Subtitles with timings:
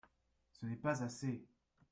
[0.53, 1.45] Ce n’est pas assez.